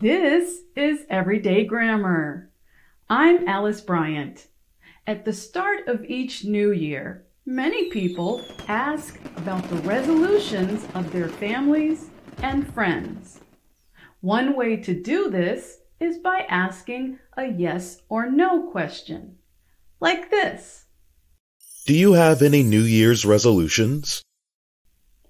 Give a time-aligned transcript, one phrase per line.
[0.00, 2.50] This is Everyday Grammar.
[3.10, 4.46] I'm Alice Bryant.
[5.06, 11.28] At the start of each new year, many people ask about the resolutions of their
[11.28, 12.08] families
[12.38, 13.40] and friends.
[14.22, 19.36] One way to do this is by asking a yes or no question,
[20.00, 20.86] like this.
[21.84, 24.22] Do you have any New Year's resolutions?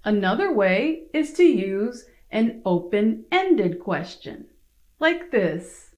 [0.04, 4.46] Another way is to use an open-ended question,
[5.00, 5.90] like this.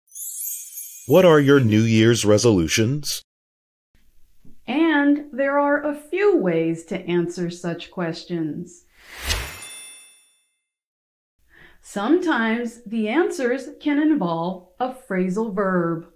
[1.06, 3.22] What are your New Year's resolutions?
[4.66, 8.84] And there are a few ways to answer such questions.
[11.80, 16.06] Sometimes the answers can involve a phrasal verb.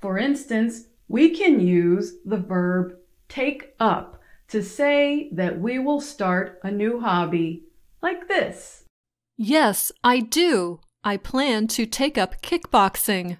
[0.00, 2.94] For instance, we can use the verb
[3.28, 7.64] take up to say that we will start a new hobby,
[8.00, 8.84] like this.
[9.36, 10.80] Yes, I do.
[11.04, 13.38] I plan to take up kickboxing.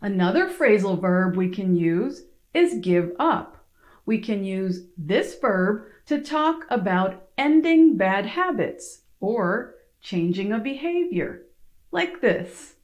[0.00, 3.66] Another phrasal verb we can use is give up.
[4.06, 11.42] We can use this verb to talk about ending bad habits or changing a behavior,
[11.90, 12.74] like this.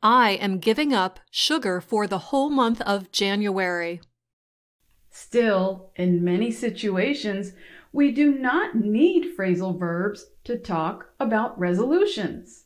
[0.00, 4.00] I am giving up sugar for the whole month of January.
[5.10, 7.52] Still, in many situations,
[7.92, 12.65] we do not need phrasal verbs to talk about resolutions.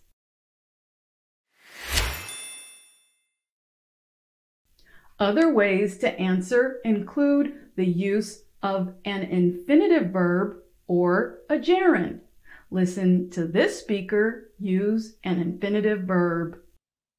[5.21, 12.21] Other ways to answer include the use of an infinitive verb or a gerund.
[12.71, 16.57] Listen to this speaker use an infinitive verb.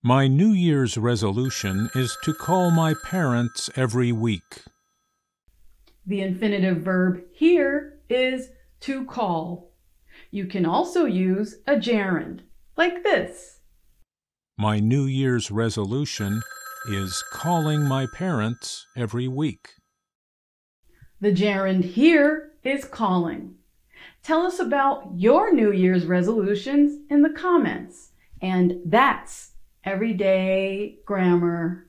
[0.01, 4.63] My New Year's resolution is to call my parents every week.
[6.07, 9.73] The infinitive verb here is to call.
[10.31, 12.41] You can also use a gerund,
[12.75, 13.59] like this.
[14.57, 16.41] My New Year's resolution
[16.87, 19.69] is calling my parents every week.
[21.19, 23.55] The gerund here is calling.
[24.23, 28.11] Tell us about your New Year's resolutions in the comments.
[28.41, 29.51] And that's
[29.83, 31.87] everyday grammar.